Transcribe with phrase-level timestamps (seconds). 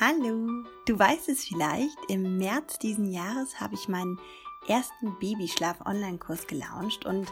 [0.00, 4.20] Hallo, du weißt es vielleicht, im März diesen Jahres habe ich meinen
[4.68, 7.26] ersten Babyschlaf-Online-Kurs gelauncht und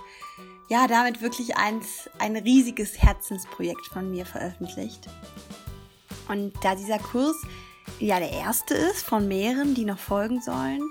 [0.68, 5.08] ja, damit wirklich eins, ein riesiges Herzensprojekt von mir veröffentlicht.
[6.28, 7.36] Und da dieser Kurs
[8.00, 10.82] ja der erste ist von mehreren, die noch folgen sollen,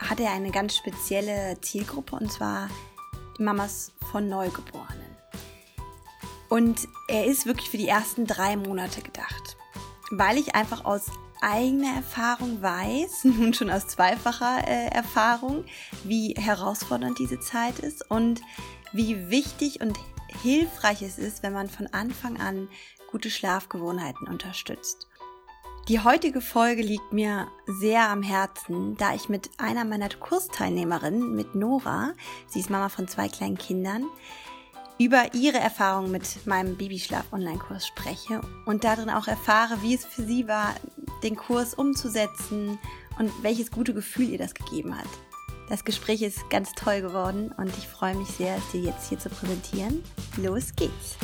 [0.00, 2.68] hat er eine ganz spezielle Zielgruppe und zwar
[3.38, 5.16] Mamas von Neugeborenen.
[6.48, 9.56] Und er ist wirklich für die ersten drei Monate gedacht
[10.10, 11.06] weil ich einfach aus
[11.40, 15.64] eigener Erfahrung weiß, nun schon aus zweifacher äh, Erfahrung,
[16.04, 18.40] wie herausfordernd diese Zeit ist und
[18.92, 19.98] wie wichtig und
[20.42, 22.68] hilfreich es ist, wenn man von Anfang an
[23.10, 25.08] gute Schlafgewohnheiten unterstützt.
[25.88, 31.54] Die heutige Folge liegt mir sehr am Herzen, da ich mit einer meiner Kursteilnehmerinnen, mit
[31.56, 32.12] Nora,
[32.46, 34.04] sie ist Mama von zwei kleinen Kindern,
[35.00, 40.46] über ihre Erfahrungen mit meinem Babyschlaf-Online-Kurs spreche und darin auch erfahre, wie es für sie
[40.46, 40.74] war,
[41.22, 42.78] den Kurs umzusetzen
[43.18, 45.08] und welches gute Gefühl ihr das gegeben hat.
[45.70, 49.18] Das Gespräch ist ganz toll geworden und ich freue mich sehr, es dir jetzt hier
[49.18, 50.04] zu präsentieren.
[50.36, 51.16] Los geht's!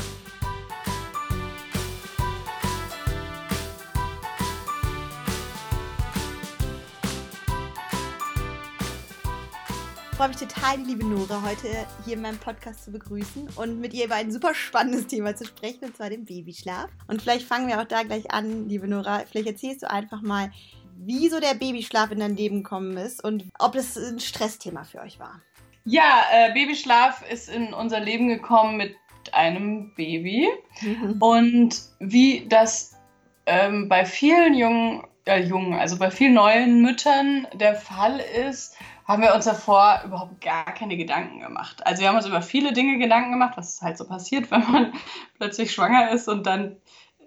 [10.17, 11.69] Freue mich total, die liebe Nora heute
[12.06, 15.45] hier in meinem Podcast zu begrüßen und mit ihr über ein super spannendes Thema zu
[15.45, 16.89] sprechen, und zwar den Babyschlaf.
[17.06, 19.25] Und vielleicht fangen wir auch da gleich an, liebe Nora.
[19.31, 20.50] Vielleicht erzählst du einfach mal,
[20.97, 25.03] wie so der Babyschlaf in dein Leben gekommen ist und ob das ein Stressthema für
[25.03, 25.42] euch war.
[25.84, 28.97] Ja, äh, Babyschlaf ist in unser Leben gekommen mit
[29.33, 30.48] einem Baby.
[30.80, 31.17] Mhm.
[31.20, 32.97] Und wie das
[33.45, 39.22] ähm, bei vielen jungen, äh, jungen, also bei vielen neuen Müttern der Fall ist, haben
[39.22, 41.86] wir uns davor überhaupt gar keine Gedanken gemacht.
[41.86, 44.92] Also wir haben uns über viele Dinge Gedanken gemacht, was halt so passiert, wenn man
[45.38, 46.76] plötzlich schwanger ist und dann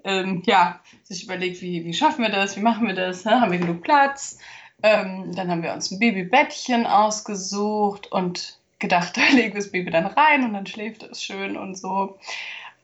[0.04, 3.42] ähm, ja, sich überlegt, wie, wie schaffen wir das, wie machen wir das, ne?
[3.42, 4.40] haben wir genug Platz.
[4.82, 9.92] Ähm, dann haben wir uns ein Babybettchen ausgesucht und gedacht, da legen wir das Baby
[9.92, 12.18] dann rein und dann schläft es schön und so.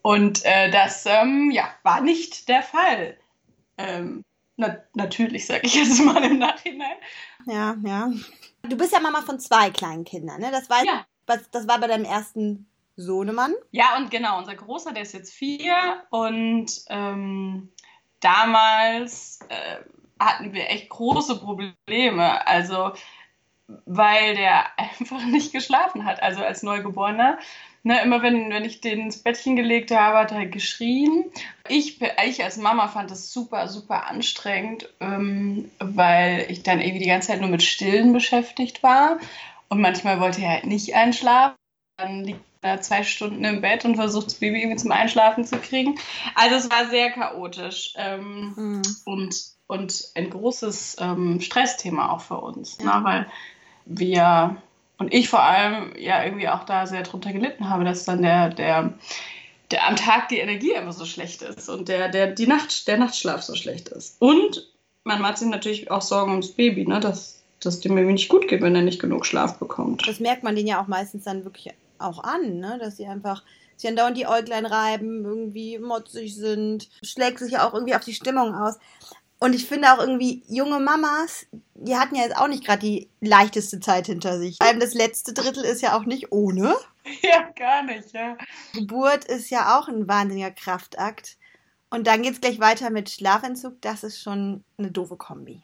[0.01, 3.17] Und äh, das ähm, ja, war nicht der Fall.
[3.77, 4.23] Ähm,
[4.57, 6.97] na natürlich, sage ich jetzt mal im Nachhinein.
[7.47, 8.11] Ja, ja.
[8.69, 10.51] Du bist ja Mama von zwei kleinen Kindern, ne?
[10.51, 11.05] Das war, ja.
[11.25, 13.53] das war bei deinem ersten Sohnemann.
[13.71, 17.71] Ja, und genau, unser Großer, der ist jetzt vier und ähm,
[18.19, 19.77] damals äh,
[20.19, 22.47] hatten wir echt große Probleme.
[22.47, 22.93] Also,
[23.85, 27.37] weil der einfach nicht geschlafen hat, also als Neugeborener.
[27.87, 31.25] Ne, immer wenn, wenn ich den ins Bettchen gelegt habe, hat er geschrien.
[31.69, 37.09] Ich, ich als Mama fand das super, super anstrengend, ähm, weil ich dann irgendwie die
[37.09, 39.19] ganze Zeit nur mit Stillen beschäftigt war.
[39.69, 41.57] Und manchmal wollte er halt nicht einschlafen.
[41.97, 45.59] Dann liegt er zwei Stunden im Bett und versucht das Baby irgendwie zum Einschlafen zu
[45.59, 45.99] kriegen.
[46.33, 48.81] Also es war sehr chaotisch ähm, mhm.
[49.05, 49.35] und,
[49.67, 52.99] und ein großes ähm, Stressthema auch für uns, ne, ja.
[52.99, 53.27] ne, weil
[53.85, 54.57] wir
[54.97, 58.49] und ich vor allem ja irgendwie auch da sehr drunter gelitten habe, dass dann der,
[58.49, 58.93] der,
[59.71, 62.97] der am Tag die Energie immer so schlecht ist und der, der, die Nacht, der
[62.97, 64.21] Nachtschlaf so schlecht ist.
[64.21, 64.67] Und
[65.03, 66.99] man macht sich natürlich auch Sorgen ums Baby, ne?
[66.99, 70.07] dass, dass dem Baby nicht gut geht, wenn er nicht genug Schlaf bekommt.
[70.07, 72.77] Das merkt man den ja auch meistens dann wirklich auch an, ne?
[72.79, 73.43] dass sie einfach
[73.77, 78.13] sich andauernd die Äuglein reiben, irgendwie motzig sind, schlägt sich ja auch irgendwie auf die
[78.13, 78.75] Stimmung aus.
[79.45, 81.45] Und ich finde auch irgendwie, junge Mamas,
[81.75, 84.57] die hatten ja jetzt auch nicht gerade die leichteste Zeit hinter sich.
[84.57, 86.75] Vor allem das letzte Drittel ist ja auch nicht ohne.
[87.21, 88.35] Ja, gar nicht, ja.
[88.73, 91.37] Geburt ist ja auch ein wahnsinniger Kraftakt.
[91.91, 93.79] Und dann geht es gleich weiter mit Schlafentzug.
[93.83, 95.61] Das ist schon eine doofe Kombi.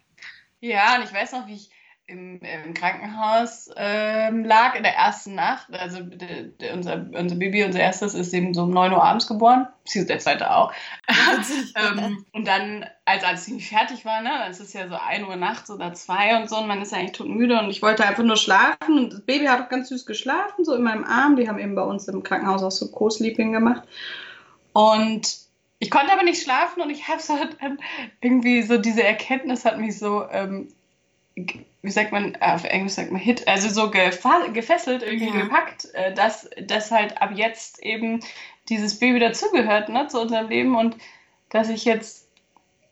[0.59, 1.71] Ja, und ich weiß noch, wie ich
[2.12, 5.68] im, im Krankenhaus ähm, lag in der ersten Nacht.
[5.72, 9.28] Also de, de, unser, unser Baby, unser erstes, ist eben so um 9 Uhr abends
[9.28, 9.68] geboren.
[9.84, 10.74] Beziehungsweise der zweite auch.
[11.76, 15.28] ähm, und dann, als alles ziemlich fertig war, ne, dann ist es ja so 1
[15.28, 18.06] Uhr nachts oder 2 und so und man ist ja eigentlich todmüde und ich wollte
[18.06, 21.38] einfach nur schlafen und das Baby hat auch ganz süß geschlafen, so in meinem Arm.
[21.38, 23.84] Die haben eben bei uns im Krankenhaus auch so Co-Sleeping gemacht.
[24.74, 25.42] Und
[25.80, 27.80] ich konnte aber nicht schlafen und ich habe so dann
[28.22, 30.68] irgendwie so diese Erkenntnis hat mich so ähm,
[31.36, 35.44] wie sagt man, auf Englisch sagt man Hit, also so gefesselt, irgendwie ja.
[35.44, 38.20] gepackt, äh, dass, dass halt ab jetzt eben
[38.70, 40.98] dieses Baby dazugehört ne, zu unserem Leben und
[41.50, 42.30] dass ich jetzt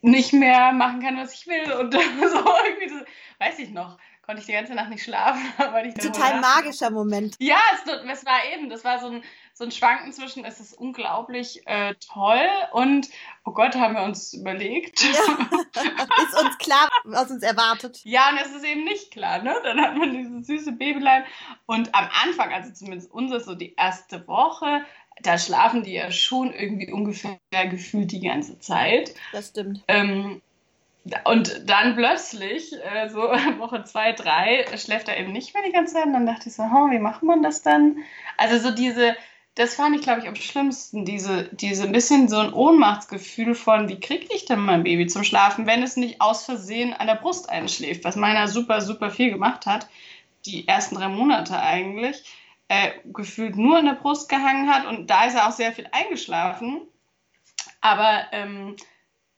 [0.02, 2.96] nicht mehr machen kann, was ich will und so irgendwie, so,
[3.40, 3.98] weiß ich noch,
[4.30, 5.42] konnte ich die ganze Nacht nicht schlafen.
[5.58, 7.36] Weil ich Total magischer Moment.
[7.40, 9.24] Ja, es, es, war eben, das war so ein,
[9.60, 13.10] so ein Schwanken zwischen, es ist unglaublich äh, toll und,
[13.44, 15.04] oh Gott, haben wir uns überlegt.
[15.04, 15.10] Ja.
[16.24, 18.00] ist uns klar, was uns erwartet.
[18.06, 19.54] Ja, und es ist eben nicht klar, ne?
[19.62, 21.26] Dann hat man dieses süße Babylein
[21.66, 24.86] und am Anfang, also zumindest unser so die erste Woche,
[25.24, 27.38] da schlafen die ja schon irgendwie ungefähr
[27.70, 29.14] gefühlt die ganze Zeit.
[29.34, 29.84] Das stimmt.
[29.90, 30.42] Ähm,
[31.26, 33.20] und dann plötzlich, äh, so
[33.60, 36.06] Woche zwei, drei, schläft er eben nicht mehr die ganze Zeit.
[36.06, 37.98] Und dann dachte ich so, oh, wie macht man das dann?
[38.38, 39.18] Also so diese,
[39.56, 43.90] das fand ich, glaube ich, am schlimmsten, diese, diese ein bisschen so ein Ohnmachtsgefühl von,
[43.90, 47.16] wie kriege ich denn mein Baby zum Schlafen, wenn es nicht aus Versehen an der
[47.16, 49.90] Brust einschläft, was meiner super, super viel gemacht hat,
[50.46, 52.24] die ersten drei Monate eigentlich,
[52.70, 55.90] äh, gefühlt nur in der Brust gehangen hat und da ist er auch sehr viel
[55.92, 56.82] eingeschlafen.
[57.82, 58.76] Aber ähm,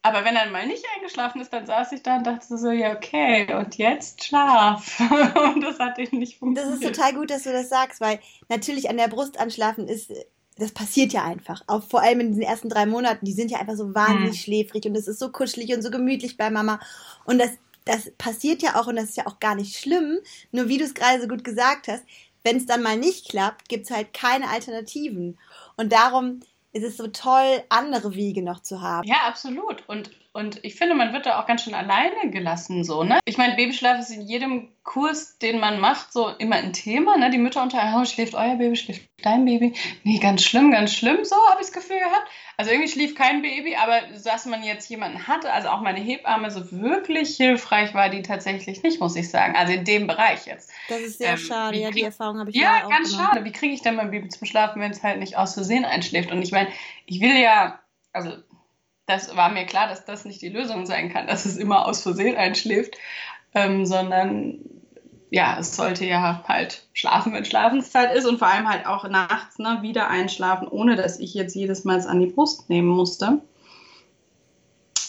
[0.03, 2.95] aber wenn er mal nicht eingeschlafen ist, dann saß ich da und dachte so, ja,
[2.95, 4.99] okay, und jetzt schlaf.
[5.55, 6.81] und das hat eben nicht funktioniert.
[6.81, 8.19] Das ist total gut, dass du das sagst, weil
[8.49, 10.11] natürlich an der Brust anschlafen ist,
[10.57, 11.61] das passiert ja einfach.
[11.67, 14.43] Auch vor allem in diesen ersten drei Monaten, die sind ja einfach so wahnsinnig hm.
[14.43, 16.79] schläfrig und es ist so kuschelig und so gemütlich bei Mama.
[17.25, 17.51] Und das,
[17.85, 20.17] das passiert ja auch und das ist ja auch gar nicht schlimm.
[20.51, 22.03] Nur wie du es gerade so gut gesagt hast,
[22.43, 25.37] wenn es dann mal nicht klappt, gibt es halt keine Alternativen.
[25.77, 26.41] Und darum
[26.73, 29.07] ist es so toll, andere Wege noch zu haben.
[29.07, 29.83] Ja, absolut.
[29.87, 33.19] Und, und ich finde, man wird da auch ganz schön alleine gelassen, so, ne?
[33.25, 37.29] Ich meine, Babyschlaf ist in jedem Kurs, den man macht, so immer ein Thema, ne?
[37.29, 39.73] Die Mütter unter, oh, schläft euer Baby, schläft dein Baby.
[40.03, 42.29] Nee, ganz schlimm, ganz schlimm, so habe ich das Gefühl gehabt.
[42.55, 46.49] Also irgendwie schlief kein Baby, aber dass man jetzt jemanden hatte, also auch meine Hebamme
[46.49, 49.55] so wirklich hilfreich war, die tatsächlich nicht, muss ich sagen.
[49.57, 50.71] Also in dem Bereich jetzt.
[50.87, 53.31] Das ist sehr ähm, schade, ja, die Erfahrung habe ich ja auch ganz gemacht.
[53.33, 53.45] schade.
[53.45, 56.31] Wie kriege ich denn mein Baby zum Schlafen, wenn es halt nicht aus Versehen einschläft?
[56.31, 56.69] Und ich meine,
[57.05, 57.79] ich will ja,
[58.13, 58.31] also
[59.11, 62.01] das war mir klar, dass das nicht die Lösung sein kann, dass es immer aus
[62.01, 62.95] Versehen einschläft,
[63.53, 64.59] ähm, sondern
[65.29, 69.59] ja, es sollte ja halt schlafen, wenn Schlafenszeit ist und vor allem halt auch nachts
[69.59, 73.41] ne, wieder einschlafen, ohne dass ich jetzt jedes Mal es an die Brust nehmen musste.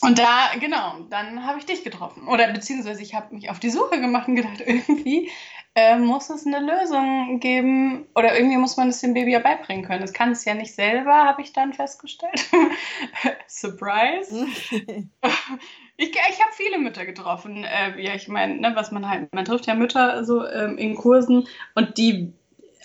[0.01, 2.27] Und da, genau, dann habe ich dich getroffen.
[2.27, 5.31] Oder beziehungsweise ich habe mich auf die Suche gemacht und gedacht, irgendwie
[5.75, 9.85] äh, muss es eine Lösung geben oder irgendwie muss man es dem Baby ja beibringen
[9.85, 10.03] können.
[10.03, 12.47] Das kann es ja nicht selber, habe ich dann festgestellt.
[13.47, 14.47] Surprise.
[15.97, 17.65] ich ich habe viele Mütter getroffen.
[17.65, 20.95] Äh, ja, ich meine, ne, was man halt, man trifft ja Mütter so ähm, in
[20.95, 22.33] Kursen und die,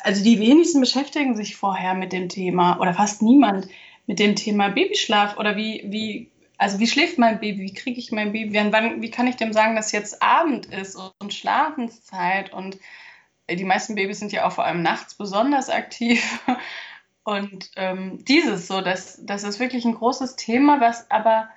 [0.02, 3.68] also die wenigsten beschäftigen sich vorher mit dem Thema oder fast niemand
[4.06, 8.12] mit dem Thema Babyschlaf oder wie, wie also wie schläft mein Baby, wie kriege ich
[8.12, 12.78] mein Baby, wann, wie kann ich dem sagen, dass jetzt Abend ist und Schlafenszeit und
[13.50, 16.40] die meisten Babys sind ja auch vor allem nachts besonders aktiv.
[17.24, 21.50] Und ähm, dieses so, das, das ist wirklich ein großes Thema, was aber,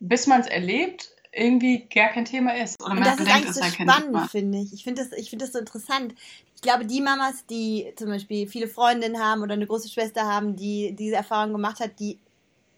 [0.00, 2.82] bis man es erlebt, irgendwie gar kein Thema ist.
[2.82, 4.74] Oder und das ist denkt, eigentlich so spannend, finde ich.
[4.74, 6.14] Ich finde das, find das so interessant.
[6.54, 10.56] Ich glaube, die Mamas, die zum Beispiel viele Freundinnen haben oder eine große Schwester haben,
[10.56, 12.18] die diese Erfahrung gemacht hat, die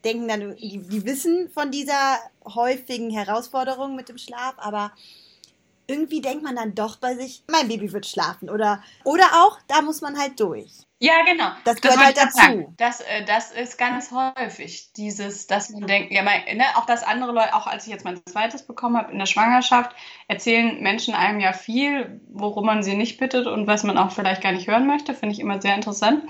[0.05, 4.93] denken dann, die, die wissen von dieser häufigen Herausforderung mit dem Schlaf, aber
[5.87, 9.83] irgendwie denkt man dann doch bei sich, mein Baby wird schlafen oder oder auch, da
[9.83, 10.71] muss man halt durch.
[11.03, 11.49] Ja, genau.
[11.65, 12.75] Das gehört das halt dazu.
[12.77, 17.03] Das, äh, das ist ganz häufig, dieses, dass man denkt, ja, mein, ne, auch das
[17.03, 19.97] andere Leute, auch als ich jetzt mein zweites bekommen habe in der Schwangerschaft,
[20.29, 24.43] erzählen Menschen einem ja viel, worum man sie nicht bittet und was man auch vielleicht
[24.43, 26.23] gar nicht hören möchte, finde ich immer sehr interessant.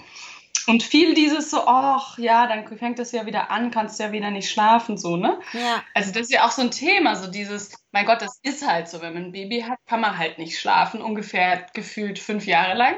[0.66, 4.30] Und viel dieses so, ach ja, dann fängt es ja wieder an, kannst ja wieder
[4.30, 5.40] nicht schlafen, so, ne?
[5.52, 5.82] Ja.
[5.94, 8.88] Also das ist ja auch so ein Thema, so dieses, mein Gott, das ist halt
[8.88, 12.76] so, wenn man ein Baby hat, kann man halt nicht schlafen, ungefähr gefühlt fünf Jahre
[12.76, 12.94] lang.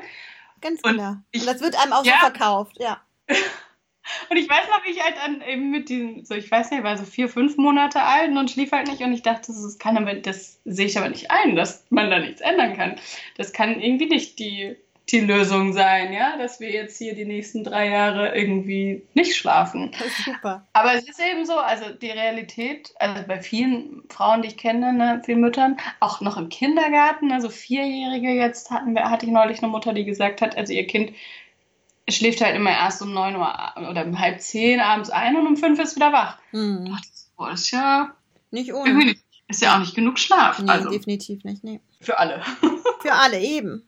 [0.60, 1.10] Ganz genau.
[1.10, 2.14] Und, ich, und das wird einem auch ja.
[2.20, 3.00] so verkauft, ja.
[3.28, 6.82] und ich weiß noch, wie ich halt dann eben mit diesen, so ich weiß nicht,
[6.82, 9.96] war so vier, fünf Monate alt und schlief halt nicht und ich dachte, das kann
[9.96, 12.96] aber, das sehe ich aber nicht ein, dass man da nichts ändern kann.
[13.36, 14.76] Das kann irgendwie nicht die
[15.12, 19.92] die Lösung sein, ja, dass wir jetzt hier die nächsten drei Jahre irgendwie nicht schlafen.
[19.92, 20.66] Das ist super.
[20.72, 24.92] Aber es ist eben so, also die Realität, also bei vielen Frauen, die ich kenne,
[24.92, 29.62] ne, vielen Müttern, auch noch im Kindergarten, also Vierjährige jetzt hatten wir, hatte ich neulich
[29.62, 31.12] eine Mutter, die gesagt hat, also ihr Kind
[32.08, 33.54] schläft halt immer erst um neun Uhr
[33.88, 36.38] oder um halb zehn abends ein und um fünf ist wieder wach.
[36.52, 36.86] Mhm.
[36.86, 38.14] Dachte, das ist ja
[38.50, 39.14] nicht ohne.
[39.48, 40.60] Ist ja auch nicht genug Schlaf.
[40.60, 40.88] Nee, also.
[40.88, 41.80] definitiv nicht, nee.
[42.00, 42.42] Für alle.
[43.00, 43.86] Für alle, eben.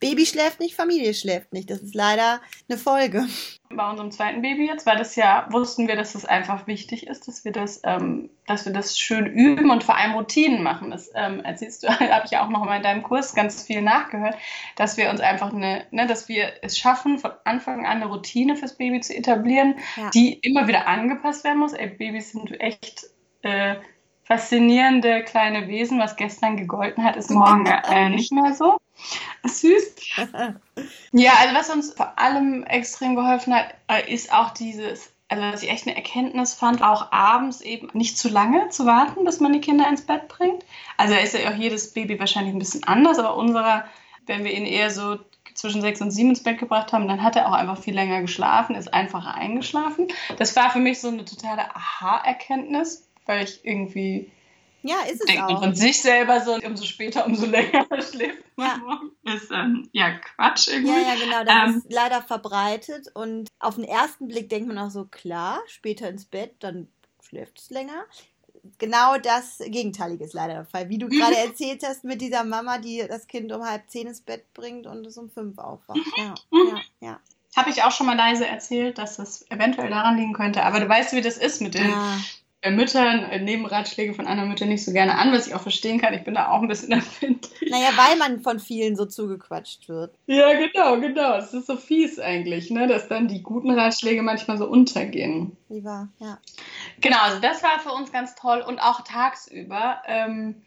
[0.00, 1.70] Baby schläft nicht, Familie schläft nicht.
[1.70, 3.26] Das ist leider eine Folge.
[3.70, 7.26] Bei unserem zweiten Baby jetzt, weil das ja wussten wir, dass es einfach wichtig ist,
[7.26, 10.90] dass wir das, ähm, dass wir das schön üben und vor allem Routinen machen.
[10.90, 13.82] Das ähm, erzählst du, habe ich ja auch noch mal in deinem Kurs ganz viel
[13.82, 14.36] nachgehört,
[14.76, 18.56] dass wir uns einfach eine, ne, dass wir es schaffen, von Anfang an eine Routine
[18.56, 20.10] fürs Baby zu etablieren, ja.
[20.10, 21.72] die immer wieder angepasst werden muss.
[21.72, 23.06] Ey, Babys sind echt
[23.42, 23.76] äh,
[24.24, 25.98] faszinierende kleine Wesen.
[25.98, 28.76] Was gestern gegolten hat, ist morgen äh, nicht mehr so.
[29.44, 29.94] Süß.
[31.12, 35.62] ja, also was uns vor allem extrem geholfen hat, äh, ist auch dieses, also was
[35.62, 39.52] ich echt eine Erkenntnis fand, auch abends eben nicht zu lange zu warten, bis man
[39.52, 40.64] die Kinder ins Bett bringt.
[40.96, 43.84] Also da ist ja auch jedes Baby wahrscheinlich ein bisschen anders, aber unserer,
[44.26, 45.18] wenn wir ihn eher so
[45.54, 48.22] zwischen sechs und sieben ins Bett gebracht haben, dann hat er auch einfach viel länger
[48.22, 50.08] geschlafen, ist einfacher eingeschlafen.
[50.38, 54.30] Das war für mich so eine totale Aha-Erkenntnis, weil ich irgendwie
[54.82, 55.60] Ja, ist es Denkt auch.
[55.62, 58.76] von sich selber so, umso später, umso länger schläft Ja.
[58.78, 59.34] man.
[59.34, 60.90] Ist ähm, ja Quatsch irgendwie.
[60.92, 61.44] Ja, ja, genau.
[61.44, 61.78] Das Ähm.
[61.78, 63.08] ist leider verbreitet.
[63.14, 66.88] Und auf den ersten Blick denkt man auch so, klar, später ins Bett, dann
[67.22, 68.04] schläft es länger.
[68.78, 70.88] Genau das Gegenteilige ist leider der Fall.
[70.88, 71.10] Wie du Mhm.
[71.18, 74.86] gerade erzählt hast mit dieser Mama, die das Kind um halb zehn ins Bett bringt
[74.86, 75.98] und es um fünf aufwacht.
[76.16, 76.68] Ja, Mhm.
[76.68, 77.20] ja, ja.
[77.56, 80.62] Habe ich auch schon mal leise erzählt, dass das eventuell daran liegen könnte.
[80.64, 82.16] Aber du weißt, wie das ist mit den ja.
[82.70, 86.00] Müttern, äh, nehmen Ratschläge von anderen Müttern nicht so gerne an, was ich auch verstehen
[86.00, 86.14] kann.
[86.14, 87.70] Ich bin da auch ein bisschen empfindlich.
[87.70, 90.14] Naja, weil man von vielen so zugequatscht wird.
[90.26, 91.36] Ja, genau, genau.
[91.36, 92.86] Es ist so fies eigentlich, ne?
[92.86, 95.56] dass dann die guten Ratschläge manchmal so untergehen.
[95.68, 96.38] Lieber, ja.
[97.00, 100.00] Genau, also das war für uns ganz toll und auch tagsüber.
[100.06, 100.62] Ähm,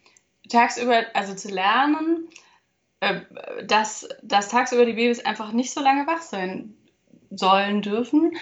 [0.50, 2.28] tagsüber, also zu lernen,
[3.00, 3.22] äh,
[3.66, 6.74] dass, dass tagsüber die Babys einfach nicht so lange wach sein
[7.32, 8.34] sollen dürfen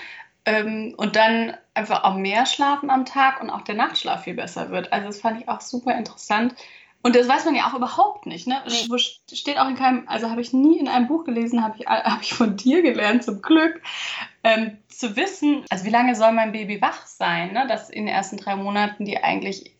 [0.46, 4.70] ähm, und dann einfach auch mehr schlafen am Tag und auch der Nachtschlaf viel besser
[4.70, 4.94] wird.
[4.94, 6.56] Also das fand ich auch super interessant.
[7.02, 8.48] Und das weiß man ja auch überhaupt nicht.
[8.48, 8.62] Ne?
[8.88, 11.86] Wo steht auch in keinem, also habe ich nie in einem Buch gelesen, habe ich,
[11.88, 13.82] hab ich von dir gelernt, zum Glück,
[14.44, 17.68] ähm, zu wissen, also wie lange soll mein Baby wach sein, ne?
[17.68, 19.76] dass in den ersten drei Monaten die eigentlich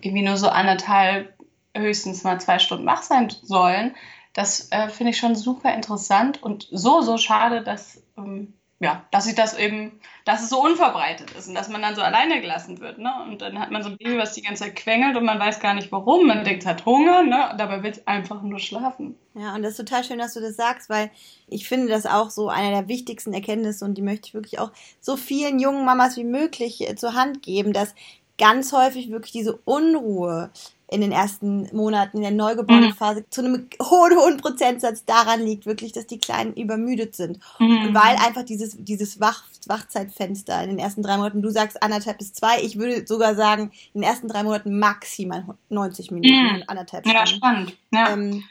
[0.00, 1.34] irgendwie nur so anderthalb,
[1.76, 3.94] höchstens mal zwei Stunden wach sein sollen.
[4.32, 9.26] Das äh, finde ich schon super interessant und so, so schade, dass, ähm, ja, dass
[9.26, 12.78] ich das eben, dass es so unverbreitet ist und dass man dann so alleine gelassen
[12.78, 12.98] wird.
[12.98, 13.12] Ne?
[13.28, 15.58] Und dann hat man so ein Baby, was die ganze Zeit quengelt und man weiß
[15.58, 16.28] gar nicht warum.
[16.28, 17.54] Man denkt, es hat Hunger, ne?
[17.58, 19.16] dabei will es einfach nur schlafen.
[19.34, 21.10] Ja, und das ist total schön, dass du das sagst, weil
[21.48, 24.70] ich finde das auch so einer der wichtigsten Erkenntnisse und die möchte ich wirklich auch
[25.00, 27.96] so vielen jungen Mamas wie möglich äh, zur Hand geben, dass
[28.38, 30.50] ganz häufig wirklich diese Unruhe
[30.90, 35.92] in den ersten Monaten in der Neugeborenenphase zu einem hohen, hohen Prozentsatz daran liegt, wirklich,
[35.92, 37.40] dass die Kleinen übermüdet sind.
[37.58, 42.18] Und weil einfach dieses, dieses Wach, Wachzeitfenster in den ersten drei Monaten, du sagst anderthalb
[42.18, 46.54] bis zwei, ich würde sogar sagen, in den ersten drei Monaten maximal 90 Minuten Mhm.
[46.56, 47.36] und anderthalb Ja, Stunden.
[47.36, 47.76] spannend.
[47.92, 48.44] Ja, Ähm,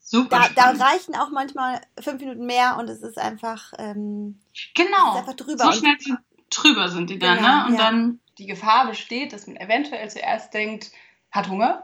[0.00, 0.48] super.
[0.56, 4.38] da, da reichen auch manchmal fünf Minuten mehr und es ist einfach, ähm,
[4.74, 5.12] Genau.
[5.12, 5.64] ist einfach drüber.
[5.64, 5.96] So Und- schnell
[6.50, 7.66] drüber sind die dann, Genau, ne?
[7.66, 7.78] Und ja.
[7.80, 10.90] dann die Gefahr besteht, dass man eventuell zuerst denkt,
[11.32, 11.80] hat Hunger.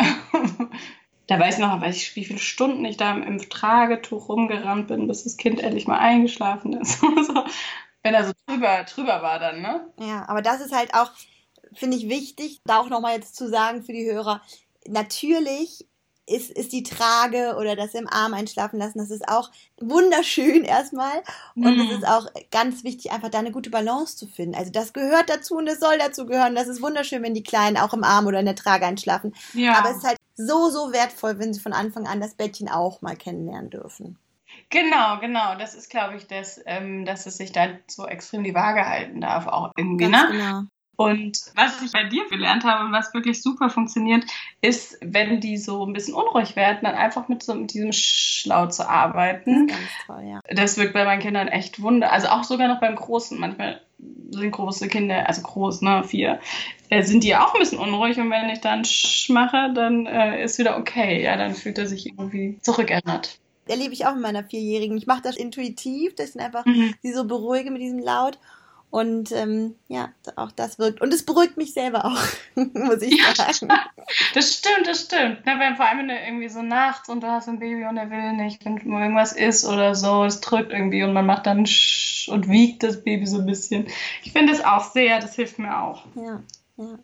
[1.27, 5.09] da weiß ich noch, weiß ich, wie viele Stunden ich da im, Tragetuch rumgerannt bin,
[5.09, 7.03] bis das Kind endlich mal eingeschlafen ist.
[8.03, 9.93] wenn er so drüber, drüber war dann, ne?
[9.99, 11.11] Ja, aber das ist halt auch,
[11.73, 14.43] finde ich, wichtig, da auch nochmal jetzt zu sagen für die Hörer,
[14.87, 15.88] natürlich
[16.29, 21.23] ist, ist die Trage oder das im Arm einschlafen lassen, das ist auch wunderschön erstmal.
[21.55, 21.89] Und Mhm.
[21.91, 24.55] es ist auch ganz wichtig, einfach da eine gute Balance zu finden.
[24.55, 26.55] Also das gehört dazu und es soll dazu gehören.
[26.55, 29.35] Das ist wunderschön, wenn die Kleinen auch im Arm oder in der Trage einschlafen.
[29.55, 29.79] Ja.
[29.79, 33.03] Aber es ist halt so, so wertvoll, wenn sie von Anfang an das Bettchen auch
[33.03, 34.19] mal kennenlernen dürfen.
[34.71, 35.57] Genau, genau.
[35.59, 39.21] Das ist, glaube ich, das, ähm, dass es sich da so extrem die Waage halten
[39.21, 40.39] darf, auch irgendwie, Ganz ne?
[40.39, 40.61] genau.
[41.01, 44.25] Und was ich bei dir gelernt habe und was wirklich super funktioniert,
[44.61, 48.67] ist, wenn die so ein bisschen unruhig werden, dann einfach mit so mit diesem Schlau
[48.67, 49.69] zu arbeiten.
[49.69, 50.41] Ganz toll, ja.
[50.53, 52.11] Das wirkt bei meinen Kindern echt Wunder.
[52.11, 53.39] Also auch sogar noch beim Großen.
[53.39, 53.81] Manchmal
[54.31, 56.41] sind große Kinder, also groß, ne, vier,
[56.91, 60.43] äh, sind die auch ein bisschen unruhig und wenn ich dann Sch mache, dann äh,
[60.43, 61.23] ist wieder okay.
[61.23, 63.39] Ja, dann fühlt er sich irgendwie zurückerinnert.
[63.69, 64.97] Erlebe ich auch mit meiner Vierjährigen.
[64.99, 66.95] Ich mache das intuitiv, dass ich einfach Mhm.
[67.03, 68.39] sie so beruhige mit diesem Laut.
[68.91, 71.03] Und ähm, ja, auch das wirkt.
[71.03, 72.23] Und es beruhigt mich selber auch,
[72.55, 73.73] muss ich sagen.
[74.33, 75.45] Das stimmt, das stimmt.
[75.45, 77.99] Ne, wenn vor allem wenn du irgendwie so nachts und du hast ein Baby und
[77.99, 81.67] er will nicht, wenn irgendwas ist oder so, es drückt irgendwie und man macht dann
[81.67, 83.87] Sch und wiegt das Baby so ein bisschen.
[84.23, 86.07] Ich finde das auch sehr, das hilft mir auch.
[86.15, 86.43] Ja,
[86.79, 86.99] ja.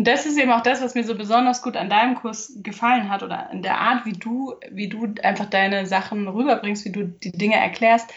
[0.00, 3.10] Und das ist eben auch das, was mir so besonders gut an deinem Kurs gefallen
[3.10, 7.06] hat oder in der Art, wie du, wie du einfach deine Sachen rüberbringst, wie du
[7.06, 8.10] die Dinge erklärst.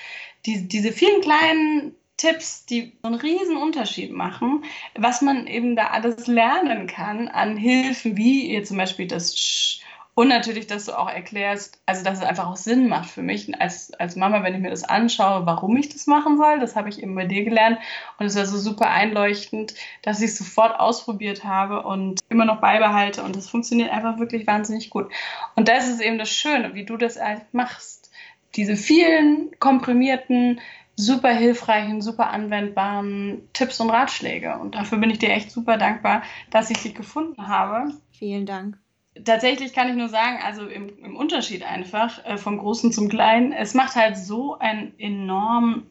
[0.46, 4.64] Die, diese vielen kleinen Tipps, die einen riesen Unterschied machen,
[4.96, 9.84] was man eben da alles lernen kann an Hilfen, wie ihr zum Beispiel das Sch
[10.16, 13.60] und natürlich, dass du auch erklärst, also dass es einfach auch Sinn macht für mich
[13.60, 16.60] als, als Mama, wenn ich mir das anschaue, warum ich das machen soll.
[16.60, 17.80] Das habe ich eben bei dir gelernt
[18.20, 22.62] und es war so super einleuchtend, dass ich es sofort ausprobiert habe und immer noch
[22.62, 25.12] beibehalte und es funktioniert einfach wirklich wahnsinnig gut.
[25.56, 28.12] Und das ist eben das Schöne, wie du das halt machst.
[28.56, 30.62] Diese vielen komprimierten,
[30.96, 34.58] super hilfreichen, super anwendbaren Tipps und Ratschläge.
[34.60, 37.94] Und dafür bin ich dir echt super dankbar, dass ich dich gefunden habe.
[38.12, 38.78] Vielen Dank.
[39.26, 43.52] Tatsächlich kann ich nur sagen, also im, im Unterschied einfach äh, vom Großen zum Kleinen,
[43.52, 45.84] es macht halt so einen enormen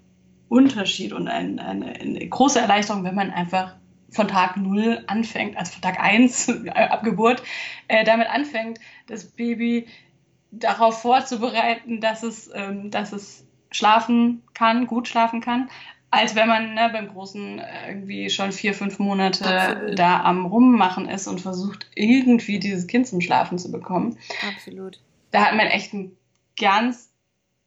[0.48, 3.76] Unterschied und ein, eine, eine große Erleichterung, wenn man einfach
[4.10, 7.42] von Tag null anfängt, also von Tag eins ab Geburt,
[7.88, 9.86] äh, damit anfängt, das Baby
[10.50, 15.68] darauf vorzubereiten, dass es, ähm, dass es schlafen kann, gut schlafen kann
[16.12, 19.98] als wenn man ne, beim Großen irgendwie schon vier, fünf Monate Absolut.
[19.98, 24.18] da am Rummachen ist und versucht, irgendwie dieses Kind zum Schlafen zu bekommen.
[24.46, 25.00] Absolut.
[25.30, 26.14] Da hat man echt ein
[26.60, 27.10] ganz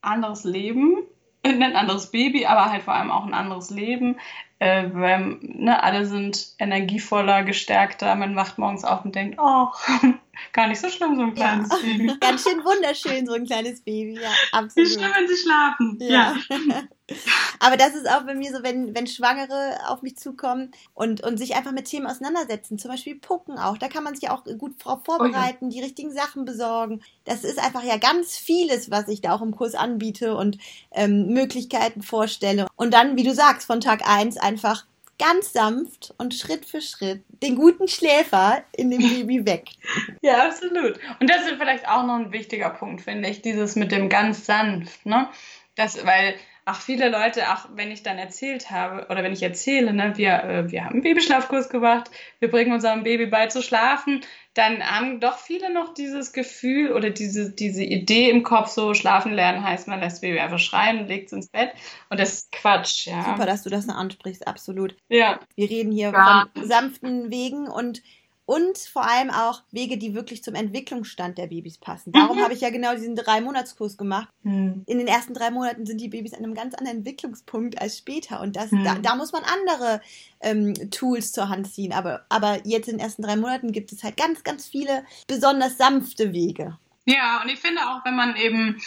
[0.02, 0.98] anderes Leben,
[1.44, 4.18] ein anderes Baby, aber halt vor allem auch ein anderes Leben.
[4.60, 8.16] Äh, weil ne, alle sind energievoller, gestärkter.
[8.16, 9.68] Man wacht morgens auf und denkt, oh,
[10.54, 11.78] gar nicht so schlimm, so ein kleines ja.
[11.78, 12.18] Baby.
[12.22, 14.90] Ganz schön wunderschön, so ein kleines Baby, ja, absolut.
[14.90, 15.98] Wie schlimm, wenn sie schlafen.
[16.02, 16.36] Ja.
[16.50, 16.84] ja.
[17.60, 21.38] Aber das ist auch bei mir so, wenn, wenn Schwangere auf mich zukommen und, und
[21.38, 24.82] sich einfach mit Themen auseinandersetzen, zum Beispiel Pucken auch, da kann man sich auch gut
[24.82, 25.70] vorbereiten, oh ja.
[25.70, 27.04] die richtigen Sachen besorgen.
[27.24, 30.58] Das ist einfach ja ganz vieles, was ich da auch im Kurs anbiete und
[30.92, 32.66] ähm, Möglichkeiten vorstelle.
[32.76, 34.86] Und dann, wie du sagst, von Tag eins einfach
[35.18, 39.70] ganz sanft und Schritt für Schritt den guten Schläfer in dem Baby weg.
[40.22, 41.00] Ja, absolut.
[41.20, 44.46] Und das ist vielleicht auch noch ein wichtiger Punkt, finde ich, dieses mit dem ganz
[44.46, 45.30] sanft, ne?
[45.76, 46.36] Das, weil
[46.66, 50.44] auch viele Leute, auch wenn ich dann erzählt habe oder wenn ich erzähle, ne, wir,
[50.44, 54.22] äh, wir haben einen Babyschlafkurs gemacht, wir bringen unserem Baby bei zu schlafen,
[54.56, 59.32] dann haben doch viele noch dieses Gefühl oder diese, diese Idee im Kopf, so schlafen
[59.34, 61.72] lernen heißt, man lässt Baby einfach schreien und legt es ins Bett.
[62.10, 63.24] Und das ist Quatsch, ja.
[63.24, 64.96] Super, dass du das noch ansprichst, absolut.
[65.08, 65.40] Ja.
[65.56, 66.48] Wir reden hier ja.
[66.54, 68.02] von sanften Wegen und
[68.46, 72.12] und vor allem auch Wege, die wirklich zum Entwicklungsstand der Babys passen.
[72.12, 72.44] Darum mhm.
[72.44, 74.30] habe ich ja genau diesen drei Monatskurs gemacht.
[74.44, 74.84] Mhm.
[74.86, 78.42] In den ersten drei Monaten sind die Babys an einem ganz anderen Entwicklungspunkt als später
[78.42, 78.84] und das, mhm.
[78.84, 80.02] da, da, muss man andere
[80.42, 81.94] ähm, Tools zur Hand ziehen.
[81.94, 85.78] Aber, aber jetzt in den ersten drei Monaten gibt es halt ganz, ganz viele besonders
[85.78, 86.78] sanfte Wege.
[87.06, 88.82] Ja, und ich finde auch, wenn man eben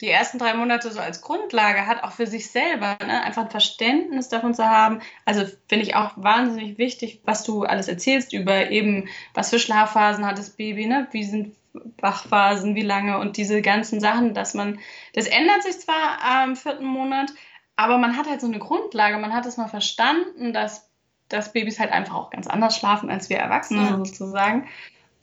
[0.00, 3.22] die ersten drei Monate so als Grundlage hat, auch für sich selber, ne?
[3.22, 5.00] einfach ein Verständnis davon zu haben.
[5.24, 10.26] Also finde ich auch wahnsinnig wichtig, was du alles erzählst über eben, was für Schlafphasen
[10.26, 11.06] hat das Baby, ne?
[11.12, 11.54] wie sind
[11.98, 14.78] Wachphasen, wie lange und diese ganzen Sachen, dass man,
[15.12, 17.32] das ändert sich zwar am vierten Monat,
[17.76, 20.88] aber man hat halt so eine Grundlage, man hat es mal verstanden, dass,
[21.28, 23.96] dass Babys halt einfach auch ganz anders schlafen als wir Erwachsene ja.
[23.96, 24.68] sozusagen.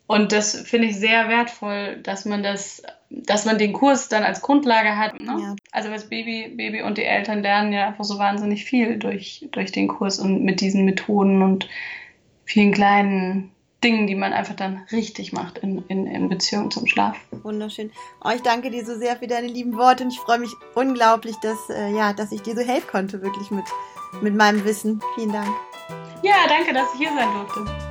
[0.07, 4.41] Und das finde ich sehr wertvoll, dass man das, dass man den Kurs dann als
[4.41, 5.19] Grundlage hat.
[5.21, 5.37] Ne?
[5.39, 5.55] Ja.
[5.71, 9.71] Also das Baby, Baby und die Eltern lernen ja einfach so wahnsinnig viel durch, durch
[9.71, 11.69] den Kurs und mit diesen Methoden und
[12.43, 13.51] vielen kleinen
[13.83, 17.17] Dingen, die man einfach dann richtig macht in, in, in Beziehung zum Schlaf.
[17.43, 17.91] Wunderschön.
[18.23, 21.35] Oh, ich danke dir so sehr für deine lieben Worte und ich freue mich unglaublich,
[21.37, 23.65] dass, äh, ja, dass ich dir so helfen konnte, wirklich mit,
[24.21, 25.01] mit meinem Wissen.
[25.15, 25.49] Vielen Dank.
[26.21, 27.90] Ja, danke, dass ich hier sein durfte.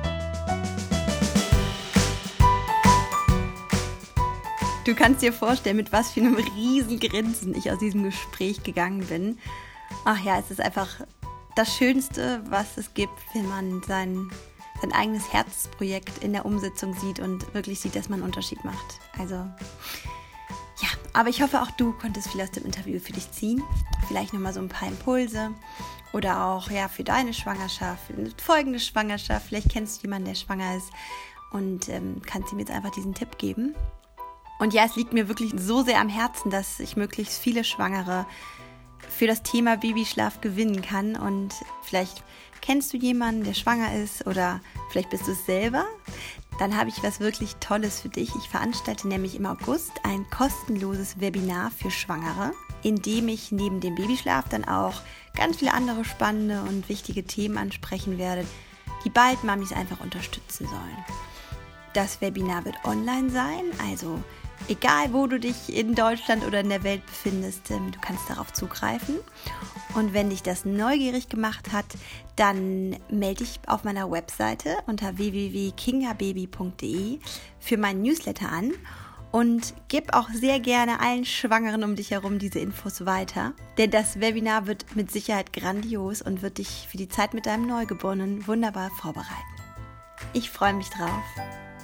[4.83, 9.05] Du kannst dir vorstellen, mit was für einem riesen Grinsen ich aus diesem Gespräch gegangen
[9.05, 9.37] bin.
[10.05, 11.01] Ach ja, es ist einfach
[11.55, 14.31] das Schönste, was es gibt, wenn man sein,
[14.81, 18.99] sein eigenes Herzprojekt in der Umsetzung sieht und wirklich sieht, dass man einen Unterschied macht.
[19.19, 23.61] Also ja, aber ich hoffe, auch du konntest viel aus dem Interview für dich ziehen.
[24.07, 25.51] Vielleicht nochmal so ein paar Impulse
[26.11, 28.01] oder auch ja für deine Schwangerschaft,
[28.37, 29.45] folgende Schwangerschaft.
[29.47, 30.89] Vielleicht kennst du jemanden, der schwanger ist
[31.51, 33.75] und ähm, kannst ihm jetzt einfach diesen Tipp geben.
[34.61, 38.27] Und ja, es liegt mir wirklich so sehr am Herzen, dass ich möglichst viele Schwangere
[39.09, 41.15] für das Thema Babyschlaf gewinnen kann.
[41.15, 42.23] Und vielleicht
[42.61, 45.85] kennst du jemanden, der schwanger ist oder vielleicht bist du es selber.
[46.59, 48.35] Dann habe ich was wirklich Tolles für dich.
[48.35, 52.51] Ich veranstalte nämlich im August ein kostenloses Webinar für Schwangere,
[52.83, 55.01] in dem ich neben dem Babyschlaf dann auch
[55.35, 58.45] ganz viele andere spannende und wichtige Themen ansprechen werde,
[59.05, 61.05] die bald Mamis einfach unterstützen sollen.
[61.93, 64.23] Das Webinar wird online sein, also
[64.67, 68.53] egal wo du dich in Deutschland oder in der Welt befindest, ähm, du kannst darauf
[68.53, 69.15] zugreifen.
[69.93, 71.85] Und wenn dich das neugierig gemacht hat,
[72.35, 77.19] dann melde dich auf meiner Webseite unter www.kingababy.de
[77.59, 78.71] für meinen Newsletter an
[79.31, 83.53] und gib auch sehr gerne allen Schwangeren um dich herum diese Infos weiter.
[83.77, 87.67] Denn das Webinar wird mit Sicherheit grandios und wird dich für die Zeit mit deinem
[87.67, 89.31] Neugeborenen wunderbar vorbereiten.
[90.33, 91.23] Ich freue mich drauf.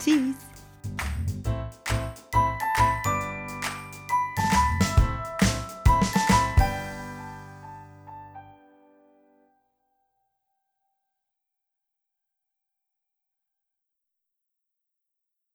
[0.03, 0.46] Tschüss!